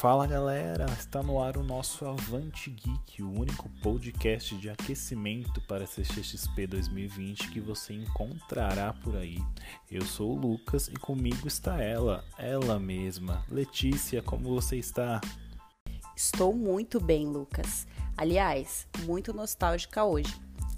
Fala 0.00 0.26
galera, 0.26 0.86
está 0.98 1.22
no 1.22 1.42
ar 1.42 1.58
o 1.58 1.62
nosso 1.62 2.06
Avante 2.06 2.70
Geek, 2.70 3.22
o 3.22 3.38
único 3.38 3.68
podcast 3.82 4.56
de 4.56 4.70
aquecimento 4.70 5.60
para 5.68 5.84
CXP 5.84 6.68
2020 6.68 7.50
que 7.50 7.60
você 7.60 7.92
encontrará 7.92 8.94
por 8.94 9.14
aí. 9.14 9.36
Eu 9.90 10.00
sou 10.06 10.32
o 10.32 10.40
Lucas 10.40 10.88
e 10.88 10.94
comigo 10.94 11.46
está 11.46 11.82
ela, 11.82 12.24
ela 12.38 12.80
mesma. 12.80 13.44
Letícia, 13.50 14.22
como 14.22 14.48
você 14.48 14.76
está? 14.78 15.20
Estou 16.16 16.54
muito 16.54 16.98
bem, 16.98 17.26
Lucas. 17.26 17.86
Aliás, 18.16 18.88
muito 19.04 19.34
nostálgica 19.34 20.02
hoje. 20.02 20.34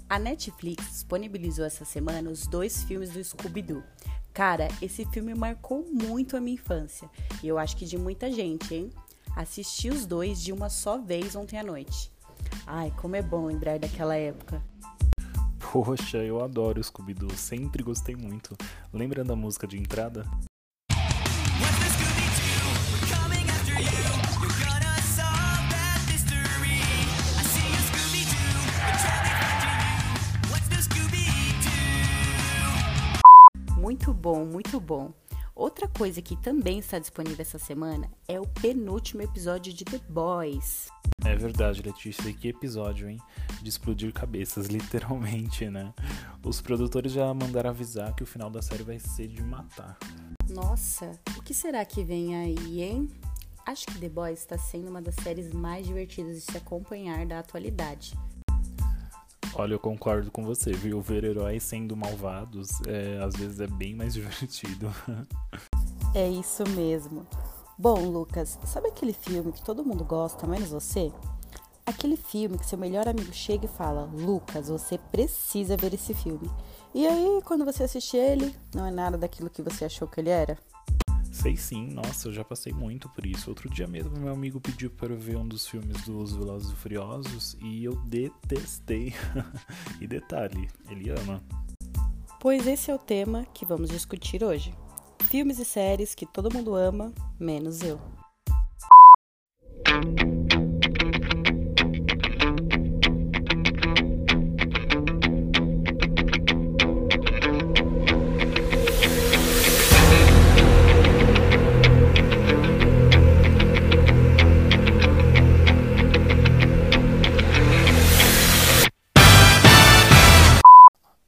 A 0.09 0.19
Netflix 0.19 0.85
disponibilizou 0.89 1.63
essa 1.63 1.85
semana 1.85 2.29
os 2.29 2.45
dois 2.45 2.83
filmes 2.83 3.11
do 3.11 3.23
Scooby-Doo. 3.23 3.83
Cara, 4.33 4.67
esse 4.81 5.05
filme 5.05 5.35
marcou 5.35 5.85
muito 5.89 6.35
a 6.35 6.41
minha 6.41 6.55
infância. 6.55 7.07
E 7.43 7.47
eu 7.47 7.59
acho 7.59 7.77
que 7.77 7.85
de 7.85 7.97
muita 7.99 8.31
gente, 8.31 8.73
hein? 8.73 8.89
Assisti 9.35 9.89
os 9.89 10.05
dois 10.05 10.41
de 10.41 10.53
uma 10.53 10.69
só 10.69 10.97
vez 10.97 11.35
ontem 11.35 11.57
à 11.57 11.63
noite. 11.63 12.11
Ai, 12.67 12.93
como 13.01 13.15
é 13.15 13.21
bom 13.21 13.45
lembrar 13.45 13.79
daquela 13.79 14.15
época. 14.15 14.61
Poxa, 15.71 16.17
eu 16.17 16.43
adoro 16.43 16.79
o 16.79 16.83
Scooby-Doo, 16.83 17.35
sempre 17.35 17.81
gostei 17.81 18.15
muito. 18.15 18.55
Lembra 18.93 19.23
da 19.23 19.35
música 19.35 19.65
de 19.65 19.77
entrada? 19.77 20.23
Muito 33.75 34.13
bom, 34.13 34.45
muito 34.45 34.79
bom. 34.79 35.11
Outra 35.55 35.87
coisa 35.87 36.19
que 36.19 36.35
também 36.35 36.79
está 36.79 36.97
disponível 36.97 37.41
essa 37.41 37.59
semana 37.59 38.09
é 38.27 38.39
o 38.39 38.47
penúltimo 38.47 39.21
episódio 39.21 39.71
de 39.71 39.85
The 39.85 39.99
Boys. 40.09 40.87
É 41.23 41.35
verdade, 41.35 41.83
Letícia, 41.83 42.33
que 42.33 42.47
episódio, 42.47 43.07
hein? 43.07 43.19
De 43.61 43.69
explodir 43.69 44.11
cabeças, 44.11 44.65
literalmente, 44.67 45.69
né? 45.69 45.93
Os 46.43 46.59
produtores 46.59 47.11
já 47.11 47.31
mandaram 47.35 47.69
avisar 47.69 48.15
que 48.15 48.23
o 48.23 48.25
final 48.25 48.49
da 48.49 48.63
série 48.63 48.81
vai 48.81 48.97
ser 48.97 49.27
de 49.27 49.43
matar. 49.43 49.95
Nossa, 50.49 51.11
o 51.37 51.43
que 51.43 51.53
será 51.53 51.85
que 51.85 52.03
vem 52.03 52.35
aí, 52.35 52.81
hein? 52.81 53.07
Acho 53.63 53.85
que 53.85 53.99
The 53.99 54.09
Boys 54.09 54.39
está 54.39 54.57
sendo 54.57 54.89
uma 54.89 55.03
das 55.03 55.15
séries 55.15 55.53
mais 55.53 55.85
divertidas 55.85 56.35
de 56.35 56.41
se 56.41 56.57
acompanhar 56.57 57.27
da 57.27 57.39
atualidade. 57.39 58.17
Olha, 59.55 59.73
eu 59.73 59.79
concordo 59.79 60.31
com 60.31 60.43
você, 60.43 60.71
viu? 60.71 60.99
Ver 61.01 61.23
heróis 61.23 61.63
sendo 61.63 61.95
malvados 61.95 62.69
é, 62.87 63.23
às 63.23 63.35
vezes 63.35 63.59
é 63.59 63.67
bem 63.67 63.95
mais 63.95 64.13
divertido. 64.15 64.93
é 66.15 66.27
isso 66.29 66.63
mesmo. 66.69 67.25
Bom, 67.77 68.09
Lucas, 68.09 68.59
sabe 68.65 68.87
aquele 68.87 69.13
filme 69.13 69.51
que 69.51 69.63
todo 69.63 69.85
mundo 69.85 70.03
gosta, 70.03 70.47
menos 70.47 70.69
você? 70.69 71.11
Aquele 71.85 72.15
filme 72.15 72.57
que 72.57 72.65
seu 72.65 72.77
melhor 72.77 73.07
amigo 73.07 73.33
chega 73.33 73.65
e 73.65 73.67
fala: 73.67 74.09
Lucas, 74.13 74.69
você 74.69 74.97
precisa 74.97 75.75
ver 75.75 75.93
esse 75.93 76.13
filme. 76.13 76.49
E 76.93 77.05
aí, 77.07 77.41
quando 77.43 77.65
você 77.65 77.83
assiste 77.83 78.15
ele, 78.15 78.55
não 78.73 78.85
é 78.85 78.91
nada 78.91 79.17
daquilo 79.17 79.49
que 79.49 79.61
você 79.61 79.85
achou 79.85 80.07
que 80.07 80.19
ele 80.21 80.29
era? 80.29 80.57
Sei 81.33 81.57
sim, 81.57 81.87
nossa, 81.87 82.27
eu 82.27 82.31
já 82.31 82.43
passei 82.43 82.71
muito 82.71 83.09
por 83.09 83.25
isso. 83.25 83.49
Outro 83.49 83.67
dia 83.67 83.87
mesmo, 83.87 84.15
meu 84.19 84.31
amigo 84.31 84.61
pediu 84.61 84.91
para 84.91 85.11
eu 85.11 85.17
ver 85.17 85.35
um 85.35 85.47
dos 85.47 85.67
filmes 85.67 85.99
dos 86.03 86.35
Velozes 86.35 86.71
e 86.71 86.75
Furiosos 86.75 87.57
e 87.59 87.83
eu 87.83 87.95
detestei. 88.05 89.15
e 89.99 90.05
detalhe, 90.05 90.69
ele 90.87 91.09
ama. 91.09 91.43
Pois 92.39 92.67
esse 92.67 92.91
é 92.91 92.95
o 92.95 92.99
tema 92.99 93.47
que 93.51 93.65
vamos 93.65 93.89
discutir 93.89 94.43
hoje. 94.43 94.75
Filmes 95.27 95.57
e 95.57 95.65
séries 95.65 96.13
que 96.13 96.27
todo 96.27 96.53
mundo 96.53 96.75
ama, 96.75 97.11
menos 97.39 97.81
eu. 97.81 97.99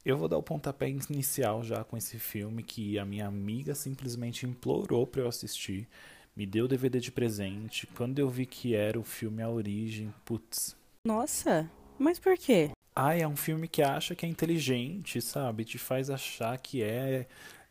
Eu 0.06 0.16
vou 0.16 0.28
dar 0.28 0.38
o 0.38 0.42
pontapé 0.42 0.88
inicial 0.88 1.64
já 1.64 1.82
com 1.82 1.96
esse 1.96 2.16
filme 2.16 2.62
que 2.62 2.96
a 2.96 3.04
minha 3.04 3.26
amiga 3.26 3.74
simplesmente 3.74 4.46
implorou 4.46 5.04
para 5.04 5.22
eu 5.22 5.26
assistir, 5.26 5.88
me 6.36 6.46
deu 6.46 6.66
o 6.66 6.68
DVD 6.68 7.00
de 7.00 7.10
presente. 7.10 7.88
Quando 7.88 8.20
eu 8.20 8.30
vi 8.30 8.46
que 8.46 8.72
era 8.72 9.00
o 9.00 9.02
filme 9.02 9.42
A 9.42 9.50
Origem, 9.50 10.14
putz. 10.24 10.76
Nossa, 11.04 11.68
mas 11.98 12.20
por 12.20 12.38
quê? 12.38 12.70
Ah, 12.94 13.16
é 13.16 13.26
um 13.26 13.34
filme 13.34 13.66
que 13.66 13.82
acha 13.82 14.14
que 14.14 14.24
é 14.24 14.28
inteligente, 14.28 15.20
sabe? 15.20 15.64
Te 15.64 15.76
faz 15.76 16.08
achar 16.08 16.56
que 16.56 16.84
é 16.84 17.26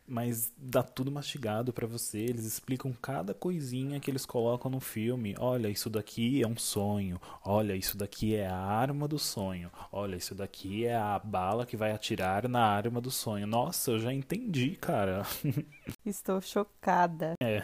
mas 0.06 0.52
dá 0.56 0.82
tudo 0.82 1.10
mastigado 1.10 1.72
para 1.72 1.86
você. 1.86 2.18
Eles 2.18 2.44
explicam 2.44 2.92
cada 2.92 3.34
coisinha 3.34 4.00
que 4.00 4.10
eles 4.10 4.24
colocam 4.24 4.70
no 4.70 4.80
filme. 4.80 5.34
Olha, 5.38 5.68
isso 5.68 5.90
daqui 5.90 6.42
é 6.42 6.46
um 6.46 6.56
sonho. 6.56 7.20
Olha, 7.44 7.74
isso 7.74 7.96
daqui 7.96 8.34
é 8.34 8.46
a 8.46 8.56
arma 8.56 9.08
do 9.08 9.18
sonho. 9.18 9.70
Olha, 9.90 10.16
isso 10.16 10.34
daqui 10.34 10.86
é 10.86 10.94
a 10.94 11.18
bala 11.18 11.66
que 11.66 11.76
vai 11.76 11.92
atirar 11.92 12.48
na 12.48 12.62
arma 12.62 13.00
do 13.00 13.10
sonho. 13.10 13.46
Nossa, 13.46 13.92
eu 13.92 13.98
já 13.98 14.12
entendi, 14.12 14.70
cara. 14.76 15.22
Estou 16.04 16.40
chocada. 16.40 17.34
É. 17.42 17.62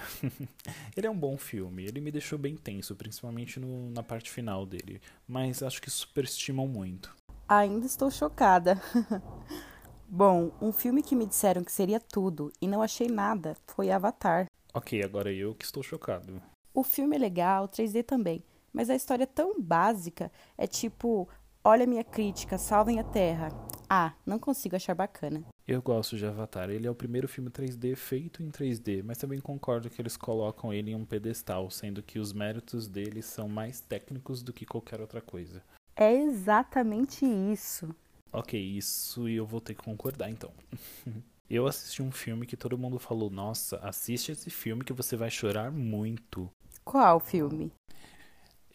Ele 0.96 1.06
é 1.06 1.10
um 1.10 1.18
bom 1.18 1.36
filme. 1.36 1.84
Ele 1.84 2.00
me 2.00 2.10
deixou 2.10 2.38
bem 2.38 2.56
tenso, 2.56 2.94
principalmente 2.94 3.60
no, 3.60 3.90
na 3.90 4.02
parte 4.02 4.30
final 4.30 4.66
dele. 4.66 5.00
Mas 5.26 5.62
acho 5.62 5.80
que 5.80 5.90
superestimam 5.90 6.66
muito. 6.66 7.14
Ainda 7.48 7.86
estou 7.86 8.10
chocada. 8.10 8.80
Bom, 10.14 10.52
um 10.60 10.72
filme 10.72 11.02
que 11.02 11.16
me 11.16 11.24
disseram 11.24 11.64
que 11.64 11.72
seria 11.72 11.98
tudo 11.98 12.52
e 12.60 12.68
não 12.68 12.82
achei 12.82 13.08
nada 13.08 13.56
foi 13.66 13.90
Avatar. 13.90 14.44
Ok, 14.74 15.02
agora 15.02 15.32
eu 15.32 15.54
que 15.54 15.64
estou 15.64 15.82
chocado. 15.82 16.38
O 16.74 16.84
filme 16.84 17.16
é 17.16 17.18
legal, 17.18 17.66
3D 17.66 18.02
também, 18.02 18.44
mas 18.74 18.90
a 18.90 18.94
história 18.94 19.22
é 19.22 19.26
tão 19.26 19.58
básica, 19.58 20.30
é 20.58 20.66
tipo, 20.66 21.26
olha 21.64 21.86
minha 21.86 22.04
crítica, 22.04 22.58
salvem 22.58 23.00
a 23.00 23.04
Terra. 23.04 23.48
Ah, 23.88 24.12
não 24.26 24.38
consigo 24.38 24.76
achar 24.76 24.94
bacana. 24.94 25.46
Eu 25.66 25.80
gosto 25.80 26.18
de 26.18 26.26
Avatar. 26.26 26.68
Ele 26.68 26.86
é 26.86 26.90
o 26.90 26.94
primeiro 26.94 27.26
filme 27.26 27.48
3D 27.48 27.96
feito 27.96 28.42
em 28.42 28.50
3D, 28.50 29.02
mas 29.02 29.16
também 29.16 29.40
concordo 29.40 29.88
que 29.88 30.02
eles 30.02 30.18
colocam 30.18 30.74
ele 30.74 30.90
em 30.90 30.94
um 30.94 31.06
pedestal, 31.06 31.70
sendo 31.70 32.02
que 32.02 32.18
os 32.18 32.34
méritos 32.34 32.86
dele 32.86 33.22
são 33.22 33.48
mais 33.48 33.80
técnicos 33.80 34.42
do 34.42 34.52
que 34.52 34.66
qualquer 34.66 35.00
outra 35.00 35.22
coisa. 35.22 35.62
É 35.96 36.12
exatamente 36.12 37.24
isso. 37.24 37.94
Ok, 38.32 38.58
isso 38.58 39.28
eu 39.28 39.46
vou 39.46 39.60
ter 39.60 39.74
que 39.74 39.82
concordar 39.82 40.30
então. 40.30 40.50
eu 41.50 41.66
assisti 41.66 42.02
um 42.02 42.10
filme 42.10 42.46
que 42.46 42.56
todo 42.56 42.78
mundo 42.78 42.98
falou: 42.98 43.28
Nossa, 43.28 43.76
assiste 43.78 44.32
esse 44.32 44.48
filme 44.48 44.82
que 44.84 44.92
você 44.92 45.16
vai 45.16 45.30
chorar 45.30 45.70
muito. 45.70 46.50
Qual 46.82 47.20
filme? 47.20 47.70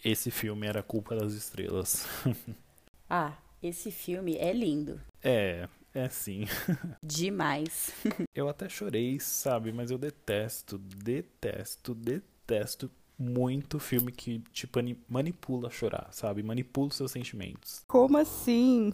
Esse 0.06 0.29
filme 0.29 0.68
era 0.68 0.84
Culpa 0.84 1.16
das 1.16 1.34
Estrelas. 1.34 2.06
ah, 3.09 3.33
esse 3.62 3.89
filme 3.89 4.38
é 4.38 4.54
lindo. 4.54 5.01
É, 5.24 5.68
é 5.92 6.07
sim. 6.07 6.45
Demais. 7.01 7.92
eu 8.36 8.48
até 8.48 8.69
chorei, 8.69 9.19
sabe? 9.19 9.71
Mas 9.71 9.89
eu 9.89 9.98
detesto, 9.98 10.77
detesto, 10.77 11.95
detesto 11.95 12.92
muito 13.18 13.80
filme 13.80 14.12
que 14.12 14.39
te 14.51 14.69
manipula 15.10 15.69
a 15.69 15.71
chorar, 15.71 16.10
sabe? 16.12 16.44
Manipula 16.44 16.89
os 16.89 16.95
seus 16.95 17.12
sentimentos. 17.12 17.83
Como 17.88 18.18
assim? 18.18 18.94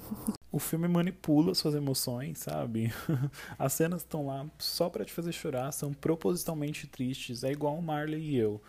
O 0.53 0.59
filme 0.59 0.87
manipula 0.87 1.55
suas 1.55 1.73
emoções, 1.73 2.37
sabe? 2.37 2.93
As 3.57 3.73
cenas 3.73 4.01
estão 4.01 4.27
lá 4.27 4.45
só 4.59 4.87
para 4.87 5.03
te 5.03 5.11
fazer 5.11 5.31
chorar, 5.31 5.71
são 5.71 5.91
propositalmente 5.91 6.85
tristes, 6.85 7.43
é 7.43 7.51
igual 7.51 7.75
o 7.75 7.81
Marley 7.81 8.21
e 8.21 8.37
eu. 8.37 8.61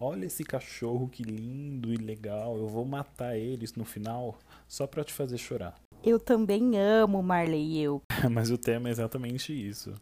Olha 0.00 0.26
esse 0.26 0.42
cachorro 0.42 1.08
que 1.08 1.22
lindo 1.22 1.94
e 1.94 1.96
legal, 1.96 2.56
eu 2.56 2.66
vou 2.66 2.84
matar 2.84 3.36
eles 3.36 3.72
no 3.74 3.84
final 3.84 4.36
só 4.66 4.84
para 4.84 5.04
te 5.04 5.12
fazer 5.12 5.38
chorar. 5.38 5.76
Eu 6.02 6.18
também 6.18 6.76
amo 6.76 7.22
Marley 7.22 7.62
e 7.62 7.82
eu. 7.82 8.02
Mas 8.28 8.50
o 8.50 8.58
tema 8.58 8.88
é 8.88 8.90
exatamente 8.90 9.52
isso. 9.52 9.94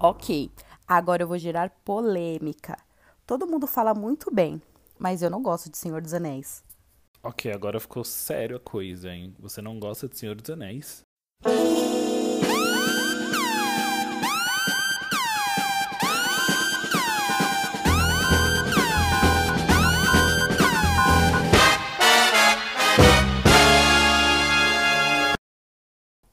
Ok, 0.00 0.50
agora 0.88 1.22
eu 1.22 1.28
vou 1.28 1.38
gerar 1.38 1.70
polêmica. 1.84 2.76
Todo 3.24 3.46
mundo 3.46 3.68
fala 3.68 3.94
muito 3.94 4.34
bem, 4.34 4.60
mas 4.98 5.22
eu 5.22 5.30
não 5.30 5.40
gosto 5.40 5.70
de 5.70 5.78
Senhor 5.78 6.02
dos 6.02 6.12
Anéis. 6.12 6.64
Ok, 7.26 7.50
agora 7.50 7.80
ficou 7.80 8.04
sério 8.04 8.54
a 8.58 8.60
coisa, 8.60 9.10
hein? 9.10 9.34
Você 9.38 9.62
não 9.62 9.78
gosta 9.80 10.06
de 10.06 10.18
Senhor 10.18 10.34
dos 10.34 10.50
Anéis? 10.50 11.02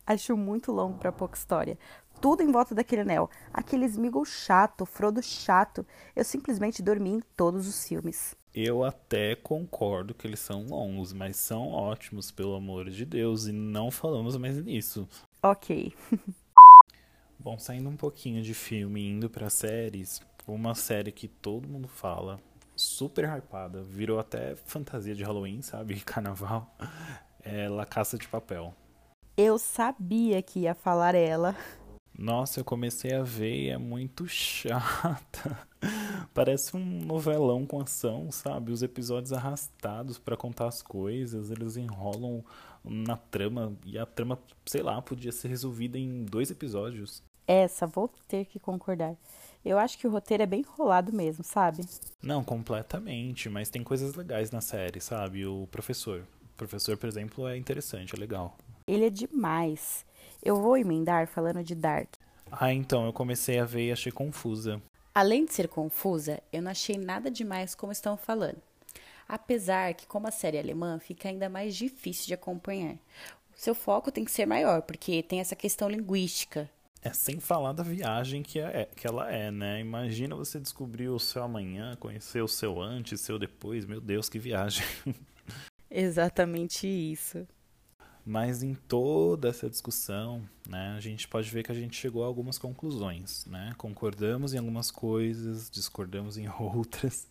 Acho 0.05 0.35
muito 0.35 0.73
longo 0.73 0.97
para 0.97 1.09
pouca 1.09 1.37
história. 1.37 1.79
tudo 2.19 2.43
em 2.43 2.51
volta 2.51 2.75
daquele 2.75 3.03
anel. 3.03 3.29
Aquele 3.53 3.85
Smeagol 3.85 4.25
chato, 4.25 4.85
Frodo 4.85 5.23
chato. 5.23 5.85
Eu 6.13 6.25
simplesmente 6.25 6.83
dormi 6.83 7.11
em 7.11 7.21
todos 7.37 7.65
os 7.65 7.87
filmes. 7.87 8.35
Eu 8.53 8.83
até 8.83 9.33
concordo 9.33 10.13
que 10.13 10.27
eles 10.27 10.39
são 10.41 10.65
longos, 10.65 11.13
mas 11.13 11.37
são 11.37 11.69
ótimos, 11.69 12.31
pelo 12.31 12.53
amor 12.53 12.89
de 12.89 13.05
Deus, 13.05 13.47
e 13.47 13.53
não 13.53 13.89
falamos 13.89 14.35
mais 14.35 14.61
nisso. 14.61 15.07
Ok. 15.41 15.93
Bom, 17.39 17.57
saindo 17.57 17.87
um 17.87 17.95
pouquinho 17.95 18.43
de 18.43 18.53
filme 18.53 18.99
e 18.99 19.09
indo 19.09 19.29
para 19.29 19.49
séries, 19.49 20.21
uma 20.45 20.75
série 20.75 21.13
que 21.13 21.29
todo 21.29 21.67
mundo 21.67 21.87
fala, 21.87 22.41
super 22.75 23.23
hypada, 23.23 23.81
virou 23.83 24.19
até 24.19 24.55
fantasia 24.65 25.15
de 25.15 25.23
Halloween, 25.23 25.61
sabe? 25.61 25.99
Carnaval. 26.03 26.75
É 27.41 27.69
La 27.69 27.85
Caça 27.85 28.17
de 28.17 28.27
Papel. 28.27 28.75
Eu 29.37 29.57
sabia 29.57 30.41
que 30.41 30.59
ia 30.59 30.75
falar 30.75 31.15
ela. 31.15 31.55
Nossa, 32.17 32.59
eu 32.59 32.65
comecei 32.65 33.13
a 33.13 33.23
ver 33.23 33.55
e 33.55 33.69
é 33.69 33.77
muito 33.77 34.27
chata. 34.27 35.67
Parece 36.33 36.75
um 36.75 36.85
novelão 37.05 37.65
com 37.65 37.81
ação, 37.81 38.31
sabe? 38.31 38.71
Os 38.71 38.83
episódios 38.83 39.33
arrastados 39.33 40.19
para 40.19 40.37
contar 40.37 40.67
as 40.67 40.81
coisas, 40.81 41.49
eles 41.49 41.77
enrolam 41.77 42.43
na 42.83 43.17
trama 43.17 43.73
e 43.85 43.97
a 43.97 44.05
trama, 44.05 44.39
sei 44.65 44.81
lá, 44.81 45.01
podia 45.01 45.31
ser 45.31 45.47
resolvida 45.47 45.97
em 45.97 46.23
dois 46.25 46.51
episódios. 46.51 47.23
Essa, 47.47 47.87
vou 47.87 48.09
ter 48.27 48.45
que 48.45 48.59
concordar. 48.59 49.15
Eu 49.63 49.77
acho 49.77 49.97
que 49.97 50.07
o 50.07 50.11
roteiro 50.11 50.43
é 50.43 50.45
bem 50.45 50.61
enrolado 50.61 51.13
mesmo, 51.13 51.43
sabe? 51.43 51.83
Não, 52.21 52.43
completamente, 52.43 53.49
mas 53.49 53.69
tem 53.69 53.83
coisas 53.83 54.15
legais 54.15 54.51
na 54.51 54.61
série, 54.61 54.99
sabe? 54.99 55.45
O 55.45 55.67
professor. 55.67 56.23
O 56.43 56.57
professor, 56.57 56.97
por 56.97 57.07
exemplo, 57.07 57.47
é 57.47 57.57
interessante, 57.57 58.15
é 58.15 58.19
legal. 58.19 58.57
Ele 58.87 59.05
é 59.05 59.09
demais. 59.09 60.05
Eu 60.43 60.55
vou 60.55 60.77
emendar 60.77 61.27
falando 61.27 61.63
de 61.63 61.75
Dark. 61.75 62.13
Ah, 62.51 62.73
então, 62.73 63.05
eu 63.05 63.13
comecei 63.13 63.59
a 63.59 63.65
ver 63.65 63.87
e 63.87 63.91
achei 63.91 64.11
confusa. 64.11 64.81
Além 65.13 65.45
de 65.45 65.53
ser 65.53 65.67
confusa, 65.67 66.41
eu 66.51 66.61
não 66.61 66.71
achei 66.71 66.97
nada 66.97 67.29
demais 67.29 67.75
como 67.75 67.91
estão 67.91 68.17
falando. 68.17 68.61
Apesar 69.27 69.93
que, 69.93 70.05
como 70.07 70.27
a 70.27 70.31
série 70.31 70.57
é 70.57 70.59
alemã, 70.61 70.99
fica 70.99 71.29
ainda 71.29 71.47
mais 71.47 71.75
difícil 71.75 72.27
de 72.27 72.33
acompanhar. 72.33 72.97
Seu 73.55 73.75
foco 73.75 74.11
tem 74.11 74.25
que 74.25 74.31
ser 74.31 74.45
maior, 74.45 74.81
porque 74.81 75.23
tem 75.23 75.39
essa 75.39 75.55
questão 75.55 75.87
linguística. 75.87 76.69
É 77.03 77.13
sem 77.13 77.39
falar 77.39 77.73
da 77.73 77.83
viagem 77.83 78.43
que, 78.43 78.59
é, 78.59 78.87
que 78.95 79.07
ela 79.07 79.31
é, 79.31 79.49
né? 79.49 79.79
Imagina 79.79 80.35
você 80.35 80.59
descobrir 80.59 81.09
o 81.09 81.19
seu 81.19 81.43
amanhã, 81.43 81.95
conhecer 81.95 82.41
o 82.41 82.47
seu 82.47 82.79
antes, 82.81 83.21
o 83.21 83.23
seu 83.23 83.39
depois. 83.39 83.85
Meu 83.85 83.99
Deus, 83.99 84.29
que 84.29 84.37
viagem. 84.37 84.85
Exatamente 85.89 86.87
isso. 86.87 87.47
Mas 88.25 88.61
em 88.61 88.75
toda 88.75 89.49
essa 89.49 89.69
discussão, 89.69 90.47
né, 90.69 90.93
a 90.95 90.99
gente 90.99 91.27
pode 91.27 91.49
ver 91.49 91.63
que 91.63 91.71
a 91.71 91.75
gente 91.75 91.97
chegou 91.97 92.23
a 92.23 92.27
algumas 92.27 92.57
conclusões, 92.57 93.45
né? 93.47 93.73
Concordamos 93.77 94.53
em 94.53 94.59
algumas 94.59 94.91
coisas, 94.91 95.69
discordamos 95.69 96.37
em 96.37 96.47
outras. 96.59 97.27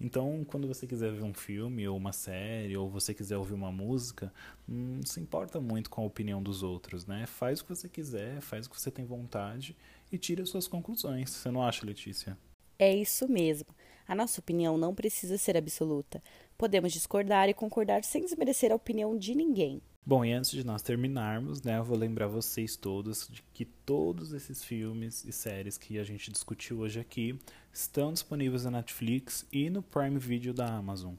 Então, 0.00 0.42
quando 0.48 0.66
você 0.66 0.86
quiser 0.86 1.12
ver 1.12 1.22
um 1.22 1.34
filme 1.34 1.86
ou 1.86 1.94
uma 1.94 2.12
série, 2.12 2.74
ou 2.74 2.88
você 2.88 3.12
quiser 3.12 3.36
ouvir 3.36 3.52
uma 3.52 3.70
música, 3.70 4.32
não 4.66 5.04
se 5.04 5.20
importa 5.20 5.60
muito 5.60 5.90
com 5.90 6.02
a 6.02 6.06
opinião 6.06 6.42
dos 6.42 6.62
outros, 6.62 7.04
né? 7.04 7.26
Faz 7.26 7.60
o 7.60 7.64
que 7.64 7.74
você 7.74 7.88
quiser, 7.88 8.40
faz 8.40 8.66
o 8.66 8.70
que 8.70 8.80
você 8.80 8.90
tem 8.90 9.04
vontade 9.04 9.76
e 10.10 10.16
tira 10.16 10.42
as 10.42 10.48
suas 10.48 10.66
conclusões. 10.66 11.28
Você 11.28 11.50
não 11.50 11.62
acha, 11.62 11.84
Letícia? 11.84 12.36
É 12.78 12.94
isso 12.94 13.28
mesmo. 13.30 13.68
A 14.08 14.14
nossa 14.14 14.40
opinião 14.40 14.78
não 14.78 14.94
precisa 14.94 15.36
ser 15.36 15.54
absoluta. 15.54 16.22
Podemos 16.56 16.92
discordar 16.92 17.48
e 17.50 17.54
concordar 17.54 18.02
sem 18.04 18.22
desmerecer 18.22 18.72
a 18.72 18.74
opinião 18.74 19.16
de 19.16 19.34
ninguém. 19.34 19.82
Bom, 20.04 20.24
e 20.24 20.32
antes 20.32 20.50
de 20.50 20.64
nós 20.64 20.82
terminarmos, 20.82 21.62
né, 21.62 21.76
eu 21.78 21.84
vou 21.84 21.96
lembrar 21.96 22.26
vocês 22.26 22.74
todos 22.74 23.28
de 23.28 23.42
que 23.52 23.64
todos 23.64 24.32
esses 24.32 24.64
filmes 24.64 25.24
e 25.24 25.32
séries 25.32 25.76
que 25.76 25.98
a 25.98 26.04
gente 26.04 26.32
discutiu 26.32 26.78
hoje 26.78 26.98
aqui 26.98 27.38
estão 27.72 28.12
disponíveis 28.12 28.64
na 28.64 28.70
Netflix 28.70 29.46
e 29.52 29.68
no 29.68 29.82
Prime 29.82 30.18
Video 30.18 30.54
da 30.54 30.66
Amazon. 30.66 31.14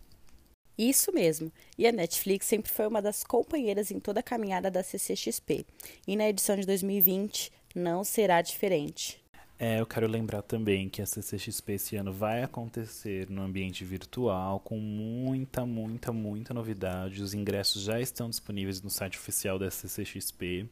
Isso 0.77 1.13
mesmo. 1.13 1.51
E 1.77 1.85
a 1.85 1.91
Netflix 1.91 2.47
sempre 2.47 2.71
foi 2.71 2.87
uma 2.87 3.03
das 3.03 3.23
companheiras 3.23 3.91
em 3.91 3.99
toda 3.99 4.19
a 4.19 4.23
caminhada 4.23 4.71
da 4.71 4.81
CCXP. 4.81 5.63
E 6.07 6.15
na 6.15 6.27
edição 6.27 6.55
de 6.55 6.65
2020 6.65 7.51
não 7.75 8.03
será 8.03 8.41
diferente. 8.41 9.20
É, 9.63 9.79
eu 9.79 9.85
quero 9.85 10.07
lembrar 10.07 10.41
também 10.41 10.89
que 10.89 11.03
a 11.03 11.05
CCXP 11.05 11.73
esse 11.73 11.95
ano 11.95 12.11
vai 12.11 12.41
acontecer 12.41 13.29
no 13.29 13.43
ambiente 13.43 13.85
virtual 13.85 14.59
com 14.59 14.79
muita, 14.79 15.67
muita, 15.67 16.11
muita 16.11 16.51
novidade. 16.51 17.21
Os 17.21 17.35
ingressos 17.35 17.83
já 17.83 18.01
estão 18.01 18.27
disponíveis 18.27 18.81
no 18.81 18.89
site 18.89 19.19
oficial 19.19 19.59
da 19.59 19.69
CCXP, 19.69 20.67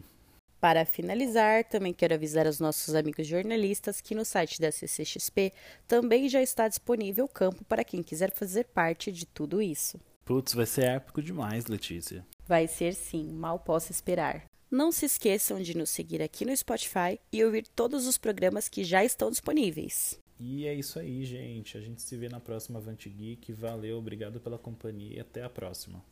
Para 0.61 0.85
finalizar, 0.85 1.63
também 1.63 1.91
quero 1.91 2.13
avisar 2.13 2.45
aos 2.45 2.59
nossos 2.59 2.93
amigos 2.93 3.25
jornalistas 3.25 3.99
que 3.99 4.13
no 4.13 4.23
site 4.23 4.61
da 4.61 4.71
CCXP 4.71 5.53
também 5.87 6.29
já 6.29 6.39
está 6.39 6.67
disponível 6.67 7.25
o 7.25 7.29
campo 7.29 7.65
para 7.65 7.83
quem 7.83 8.03
quiser 8.03 8.31
fazer 8.31 8.65
parte 8.65 9.11
de 9.11 9.25
tudo 9.25 9.59
isso. 9.59 9.99
Putz, 10.23 10.53
vai 10.53 10.67
ser 10.67 10.83
épico 10.83 11.23
demais, 11.23 11.65
Letícia. 11.65 12.23
Vai 12.49 12.67
ser 12.67 12.95
sim, 12.95 13.31
mal 13.31 13.59
posso 13.59 13.91
esperar. 13.91 14.45
Não 14.71 14.91
se 14.91 15.05
esqueçam 15.05 15.61
de 15.61 15.77
nos 15.77 15.91
seguir 15.91 16.19
aqui 16.19 16.43
no 16.43 16.57
Spotify 16.57 17.19
e 17.31 17.45
ouvir 17.45 17.67
todos 17.67 18.07
os 18.07 18.17
programas 18.17 18.67
que 18.67 18.83
já 18.83 19.05
estão 19.05 19.29
disponíveis. 19.29 20.19
E 20.39 20.65
é 20.65 20.73
isso 20.73 20.97
aí, 20.97 21.23
gente. 21.25 21.77
A 21.77 21.79
gente 21.79 22.01
se 22.01 22.17
vê 22.17 22.27
na 22.27 22.39
próxima 22.39 22.79
Avante 22.79 23.07
Geek. 23.07 23.53
Valeu, 23.53 23.99
obrigado 23.99 24.39
pela 24.39 24.57
companhia 24.57 25.17
e 25.17 25.19
até 25.19 25.43
a 25.43 25.49
próxima. 25.49 26.03